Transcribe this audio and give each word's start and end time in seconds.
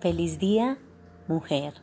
Feliz 0.00 0.38
día, 0.38 0.78
mujer. 1.28 1.74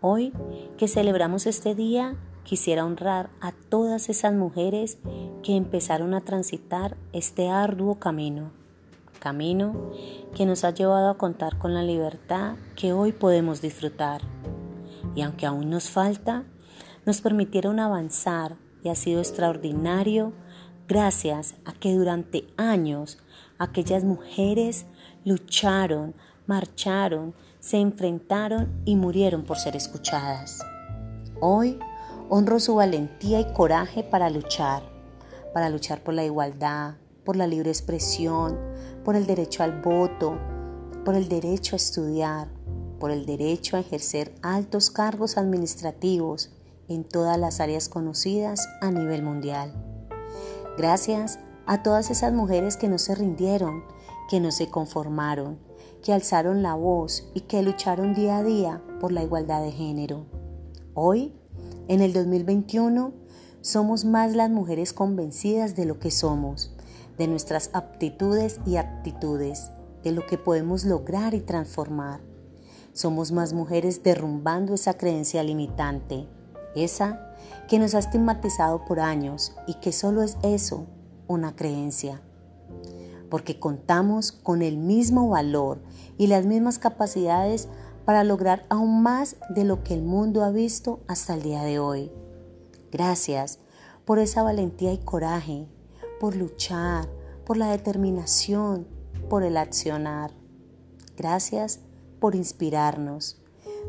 Hoy 0.00 0.32
que 0.78 0.88
celebramos 0.88 1.46
este 1.46 1.74
día, 1.74 2.16
quisiera 2.42 2.86
honrar 2.86 3.28
a 3.42 3.52
todas 3.52 4.08
esas 4.08 4.32
mujeres 4.32 4.96
que 5.42 5.54
empezaron 5.54 6.14
a 6.14 6.22
transitar 6.22 6.96
este 7.12 7.50
arduo 7.50 7.98
camino. 7.98 8.52
Camino 9.20 9.92
que 10.34 10.46
nos 10.46 10.64
ha 10.64 10.70
llevado 10.70 11.10
a 11.10 11.18
contar 11.18 11.58
con 11.58 11.74
la 11.74 11.82
libertad 11.82 12.56
que 12.76 12.94
hoy 12.94 13.12
podemos 13.12 13.60
disfrutar. 13.60 14.22
Y 15.14 15.20
aunque 15.20 15.44
aún 15.44 15.68
nos 15.68 15.90
falta, 15.90 16.44
nos 17.04 17.20
permitieron 17.20 17.78
avanzar 17.78 18.56
y 18.82 18.88
ha 18.88 18.94
sido 18.94 19.18
extraordinario 19.18 20.32
gracias 20.88 21.56
a 21.66 21.74
que 21.74 21.92
durante 21.92 22.46
años 22.56 23.18
aquellas 23.58 24.02
mujeres 24.02 24.86
lucharon, 25.26 26.14
marcharon, 26.48 27.34
se 27.60 27.76
enfrentaron 27.76 28.82
y 28.86 28.96
murieron 28.96 29.44
por 29.44 29.58
ser 29.58 29.76
escuchadas. 29.76 30.58
Hoy 31.40 31.78
honro 32.30 32.58
su 32.58 32.74
valentía 32.74 33.38
y 33.38 33.52
coraje 33.52 34.02
para 34.02 34.30
luchar, 34.30 34.82
para 35.52 35.68
luchar 35.68 36.02
por 36.02 36.14
la 36.14 36.24
igualdad, 36.24 36.94
por 37.22 37.36
la 37.36 37.46
libre 37.46 37.70
expresión, 37.70 38.58
por 39.04 39.14
el 39.14 39.26
derecho 39.26 39.62
al 39.62 39.82
voto, 39.82 40.38
por 41.04 41.14
el 41.14 41.28
derecho 41.28 41.76
a 41.76 41.76
estudiar, 41.76 42.48
por 42.98 43.10
el 43.10 43.26
derecho 43.26 43.76
a 43.76 43.80
ejercer 43.80 44.34
altos 44.40 44.90
cargos 44.90 45.36
administrativos 45.36 46.50
en 46.88 47.04
todas 47.04 47.38
las 47.38 47.60
áreas 47.60 47.90
conocidas 47.90 48.66
a 48.80 48.90
nivel 48.90 49.22
mundial. 49.22 49.74
Gracias 50.78 51.38
a 51.66 51.82
todas 51.82 52.10
esas 52.10 52.32
mujeres 52.32 52.78
que 52.78 52.88
no 52.88 52.98
se 52.98 53.14
rindieron, 53.14 53.84
que 54.30 54.40
no 54.40 54.50
se 54.50 54.70
conformaron, 54.70 55.67
que 56.02 56.12
alzaron 56.12 56.62
la 56.62 56.74
voz 56.74 57.28
y 57.34 57.42
que 57.42 57.62
lucharon 57.62 58.14
día 58.14 58.38
a 58.38 58.42
día 58.42 58.82
por 59.00 59.12
la 59.12 59.22
igualdad 59.22 59.62
de 59.62 59.72
género. 59.72 60.26
Hoy, 60.94 61.32
en 61.88 62.00
el 62.00 62.12
2021, 62.12 63.12
somos 63.60 64.04
más 64.04 64.34
las 64.34 64.50
mujeres 64.50 64.92
convencidas 64.92 65.76
de 65.76 65.84
lo 65.84 65.98
que 65.98 66.10
somos, 66.10 66.74
de 67.18 67.26
nuestras 67.26 67.70
aptitudes 67.72 68.60
y 68.66 68.76
aptitudes, 68.76 69.70
de 70.02 70.12
lo 70.12 70.26
que 70.26 70.38
podemos 70.38 70.84
lograr 70.84 71.34
y 71.34 71.40
transformar. 71.40 72.20
Somos 72.92 73.32
más 73.32 73.52
mujeres 73.52 74.02
derrumbando 74.02 74.74
esa 74.74 74.94
creencia 74.94 75.42
limitante, 75.42 76.26
esa 76.74 77.34
que 77.68 77.78
nos 77.78 77.94
ha 77.94 77.98
estigmatizado 77.98 78.84
por 78.84 79.00
años 79.00 79.54
y 79.66 79.74
que 79.74 79.92
solo 79.92 80.22
es 80.22 80.36
eso, 80.42 80.86
una 81.26 81.54
creencia 81.54 82.22
porque 83.30 83.58
contamos 83.58 84.32
con 84.32 84.62
el 84.62 84.76
mismo 84.76 85.28
valor 85.28 85.80
y 86.16 86.26
las 86.26 86.46
mismas 86.46 86.78
capacidades 86.78 87.68
para 88.04 88.24
lograr 88.24 88.64
aún 88.70 89.02
más 89.02 89.36
de 89.50 89.64
lo 89.64 89.84
que 89.84 89.94
el 89.94 90.02
mundo 90.02 90.42
ha 90.42 90.50
visto 90.50 91.00
hasta 91.08 91.34
el 91.34 91.42
día 91.42 91.62
de 91.62 91.78
hoy. 91.78 92.10
Gracias 92.90 93.58
por 94.04 94.18
esa 94.18 94.42
valentía 94.42 94.92
y 94.92 94.98
coraje, 94.98 95.68
por 96.18 96.34
luchar, 96.34 97.08
por 97.44 97.56
la 97.58 97.70
determinación, 97.70 98.86
por 99.28 99.42
el 99.42 99.56
accionar. 99.56 100.32
Gracias 101.16 101.80
por 102.18 102.34
inspirarnos. 102.34 103.38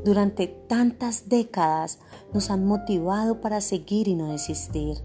Durante 0.03 0.47
tantas 0.47 1.29
décadas 1.29 1.99
nos 2.33 2.49
han 2.51 2.65
motivado 2.65 3.41
para 3.41 3.61
seguir 3.61 4.07
y 4.07 4.15
no 4.15 4.31
desistir. 4.31 4.97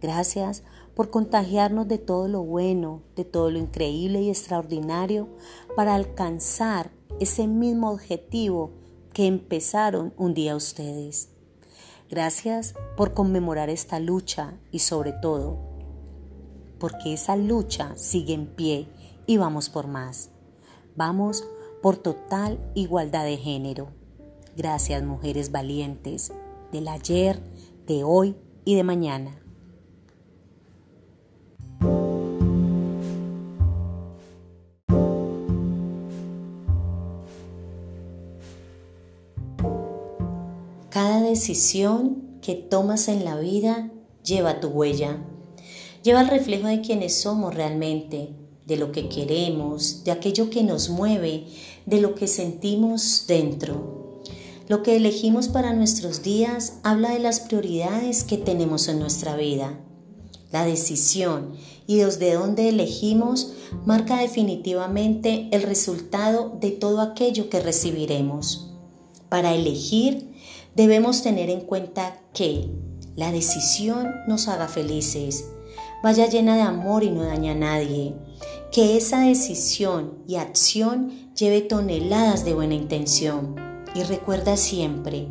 Gracias 0.00 0.62
por 0.98 1.10
contagiarnos 1.10 1.86
de 1.86 1.98
todo 1.98 2.26
lo 2.26 2.42
bueno, 2.42 3.04
de 3.14 3.24
todo 3.24 3.52
lo 3.52 3.58
increíble 3.60 4.20
y 4.20 4.30
extraordinario 4.30 5.28
para 5.76 5.94
alcanzar 5.94 6.90
ese 7.20 7.46
mismo 7.46 7.92
objetivo 7.92 8.72
que 9.12 9.28
empezaron 9.28 10.12
un 10.16 10.34
día 10.34 10.56
ustedes. 10.56 11.28
Gracias 12.10 12.74
por 12.96 13.14
conmemorar 13.14 13.70
esta 13.70 14.00
lucha 14.00 14.54
y 14.72 14.80
sobre 14.80 15.12
todo 15.12 15.60
porque 16.80 17.12
esa 17.12 17.36
lucha 17.36 17.96
sigue 17.96 18.34
en 18.34 18.48
pie 18.48 18.88
y 19.24 19.36
vamos 19.36 19.68
por 19.68 19.86
más. 19.86 20.30
Vamos 20.96 21.44
por 21.80 21.96
total 21.96 22.58
igualdad 22.74 23.24
de 23.24 23.36
género. 23.36 23.90
Gracias 24.56 25.04
mujeres 25.04 25.52
valientes 25.52 26.32
del 26.72 26.88
ayer, 26.88 27.40
de 27.86 28.02
hoy 28.02 28.34
y 28.64 28.74
de 28.74 28.82
mañana. 28.82 29.47
Cada 40.90 41.20
decisión 41.20 42.38
que 42.40 42.54
tomas 42.54 43.08
en 43.08 43.24
la 43.24 43.38
vida 43.38 43.90
lleva 44.24 44.60
tu 44.60 44.68
huella, 44.68 45.18
lleva 46.02 46.22
el 46.22 46.28
reflejo 46.28 46.66
de 46.66 46.80
quienes 46.80 47.14
somos 47.20 47.54
realmente, 47.54 48.30
de 48.66 48.76
lo 48.76 48.90
que 48.90 49.10
queremos, 49.10 50.04
de 50.04 50.12
aquello 50.12 50.48
que 50.48 50.62
nos 50.62 50.88
mueve, 50.88 51.46
de 51.84 52.00
lo 52.00 52.14
que 52.14 52.26
sentimos 52.26 53.24
dentro. 53.28 54.22
Lo 54.66 54.82
que 54.82 54.96
elegimos 54.96 55.48
para 55.48 55.74
nuestros 55.74 56.22
días 56.22 56.74
habla 56.82 57.10
de 57.10 57.18
las 57.18 57.40
prioridades 57.40 58.24
que 58.24 58.38
tenemos 58.38 58.88
en 58.88 58.98
nuestra 58.98 59.36
vida. 59.36 59.78
La 60.52 60.64
decisión 60.64 61.52
y 61.86 61.96
desde 61.96 62.32
dónde 62.32 62.70
elegimos 62.70 63.52
marca 63.84 64.20
definitivamente 64.20 65.48
el 65.52 65.62
resultado 65.62 66.56
de 66.60 66.70
todo 66.70 67.02
aquello 67.02 67.50
que 67.50 67.60
recibiremos. 67.60 68.70
Para 69.28 69.54
elegir 69.54 70.28
debemos 70.78 71.24
tener 71.24 71.50
en 71.50 71.62
cuenta 71.62 72.20
que 72.32 72.70
la 73.16 73.32
decisión 73.32 74.14
nos 74.28 74.46
haga 74.46 74.68
felices, 74.68 75.44
vaya 76.04 76.28
llena 76.28 76.54
de 76.54 76.62
amor 76.62 77.02
y 77.02 77.10
no 77.10 77.24
daña 77.24 77.50
a 77.50 77.56
nadie, 77.56 78.14
que 78.70 78.96
esa 78.96 79.22
decisión 79.22 80.22
y 80.28 80.36
acción 80.36 81.34
lleve 81.34 81.62
toneladas 81.62 82.44
de 82.44 82.54
buena 82.54 82.74
intención. 82.74 83.56
Y 83.92 84.04
recuerda 84.04 84.56
siempre, 84.56 85.26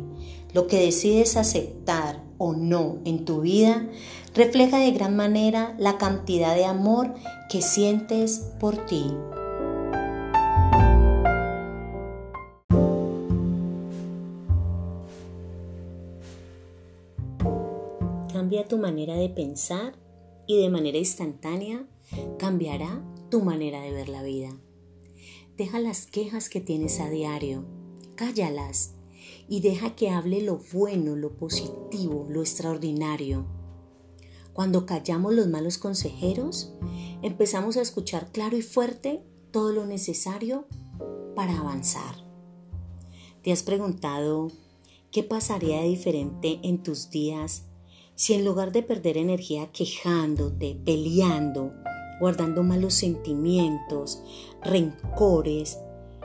lo 0.52 0.66
que 0.66 0.82
decides 0.82 1.38
aceptar 1.38 2.22
o 2.36 2.52
no 2.52 2.98
en 3.06 3.24
tu 3.24 3.40
vida 3.40 3.88
refleja 4.34 4.78
de 4.78 4.90
gran 4.90 5.16
manera 5.16 5.74
la 5.78 5.96
cantidad 5.96 6.54
de 6.54 6.66
amor 6.66 7.14
que 7.48 7.62
sientes 7.62 8.50
por 8.60 8.84
ti. 8.84 9.06
Cambia 18.38 18.68
tu 18.68 18.78
manera 18.78 19.16
de 19.16 19.28
pensar 19.30 19.98
y 20.46 20.62
de 20.62 20.70
manera 20.70 20.96
instantánea 20.96 21.88
cambiará 22.38 23.02
tu 23.32 23.42
manera 23.42 23.80
de 23.80 23.90
ver 23.90 24.08
la 24.08 24.22
vida. 24.22 24.56
Deja 25.56 25.80
las 25.80 26.06
quejas 26.06 26.48
que 26.48 26.60
tienes 26.60 27.00
a 27.00 27.10
diario, 27.10 27.64
cállalas 28.14 28.94
y 29.48 29.60
deja 29.60 29.96
que 29.96 30.10
hable 30.10 30.40
lo 30.40 30.60
bueno, 30.72 31.16
lo 31.16 31.36
positivo, 31.36 32.28
lo 32.30 32.42
extraordinario. 32.42 33.44
Cuando 34.52 34.86
callamos 34.86 35.34
los 35.34 35.48
malos 35.48 35.76
consejeros, 35.76 36.72
empezamos 37.22 37.76
a 37.76 37.82
escuchar 37.82 38.30
claro 38.30 38.56
y 38.56 38.62
fuerte 38.62 39.20
todo 39.50 39.72
lo 39.72 39.84
necesario 39.84 40.68
para 41.34 41.58
avanzar. 41.58 42.14
¿Te 43.42 43.50
has 43.50 43.64
preguntado 43.64 44.52
qué 45.10 45.24
pasaría 45.24 45.80
de 45.80 45.88
diferente 45.88 46.60
en 46.62 46.84
tus 46.84 47.10
días 47.10 47.64
si 48.18 48.34
en 48.34 48.44
lugar 48.44 48.72
de 48.72 48.82
perder 48.82 49.16
energía 49.16 49.70
quejándote, 49.70 50.76
peleando, 50.84 51.72
guardando 52.18 52.64
malos 52.64 52.94
sentimientos, 52.94 54.20
rencores, 54.60 55.78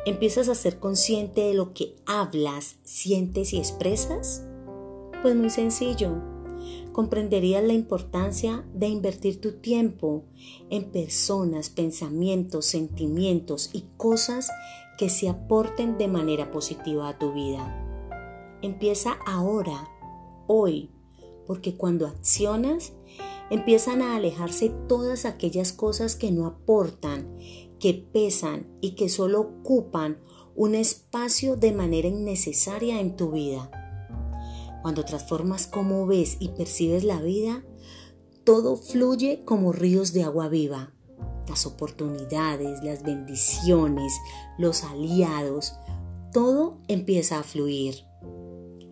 empiezas 0.03 0.49
a 0.49 0.55
ser 0.55 0.79
consciente 0.79 1.41
de 1.41 1.53
lo 1.53 1.75
que 1.75 1.95
hablas, 2.07 2.77
sientes 2.81 3.53
y 3.53 3.59
expresas? 3.59 4.43
Pues 5.21 5.35
muy 5.35 5.51
sencillo. 5.51 6.15
Comprenderías 6.93 7.63
la 7.63 7.73
importancia 7.73 8.65
de 8.73 8.87
invertir 8.87 9.39
tu 9.39 9.59
tiempo 9.59 10.23
en 10.71 10.85
personas, 10.91 11.69
pensamientos, 11.69 12.65
sentimientos 12.65 13.69
y 13.71 13.85
cosas 13.97 14.49
que 14.97 15.09
se 15.09 15.29
aporten 15.29 15.99
de 15.99 16.07
manera 16.07 16.49
positiva 16.49 17.07
a 17.07 17.19
tu 17.19 17.33
vida. 17.33 17.71
Empieza 18.63 19.19
ahora, 19.27 19.87
hoy, 20.47 20.89
porque 21.45 21.75
cuando 21.75 22.07
accionas 22.07 22.93
empiezan 23.49 24.01
a 24.01 24.15
alejarse 24.15 24.69
todas 24.87 25.25
aquellas 25.25 25.73
cosas 25.73 26.15
que 26.15 26.31
no 26.31 26.45
aportan, 26.45 27.37
que 27.79 27.93
pesan 27.93 28.67
y 28.81 28.91
que 28.95 29.09
solo 29.09 29.41
ocupan 29.41 30.19
un 30.55 30.75
espacio 30.75 31.55
de 31.55 31.71
manera 31.71 32.07
innecesaria 32.07 32.99
en 32.99 33.15
tu 33.15 33.31
vida. 33.31 33.69
Cuando 34.81 35.05
transformas 35.05 35.67
cómo 35.67 36.05
ves 36.05 36.37
y 36.39 36.49
percibes 36.49 37.03
la 37.03 37.21
vida, 37.21 37.63
todo 38.43 38.75
fluye 38.75 39.43
como 39.45 39.71
ríos 39.71 40.13
de 40.13 40.23
agua 40.23 40.49
viva. 40.49 40.91
Las 41.47 41.65
oportunidades, 41.65 42.83
las 42.83 43.03
bendiciones, 43.03 44.13
los 44.57 44.83
aliados, 44.83 45.73
todo 46.33 46.79
empieza 46.87 47.39
a 47.39 47.43
fluir. 47.43 48.03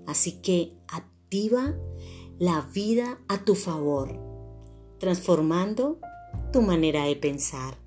Así 0.08 0.42
que 0.42 0.78
activa 0.88 1.76
la 2.42 2.62
vida 2.62 3.20
a 3.28 3.46
tu 3.46 3.54
favor, 3.54 4.20
transformando 4.98 6.00
tu 6.52 6.64
manera 6.64 7.04
de 7.04 7.16
pensar. 7.16 7.78